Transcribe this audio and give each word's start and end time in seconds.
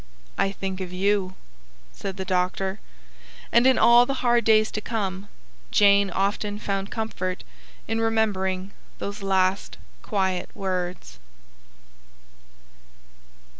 "I 0.35 0.51
think 0.51 0.81
of 0.81 0.91
YOU," 0.91 1.35
said 1.93 2.17
the 2.17 2.25
doctor. 2.25 2.79
And 3.51 3.67
in 3.67 3.77
all 3.77 4.07
the 4.07 4.25
hard 4.25 4.45
days 4.45 4.71
to 4.71 4.81
come, 4.81 5.27
Jane 5.69 6.09
often 6.09 6.57
found 6.57 6.89
comfort 6.89 7.43
in 7.87 8.01
remembering 8.01 8.71
those 8.97 9.21
last 9.21 9.77
quiet 10.01 10.49
words. 10.55 11.19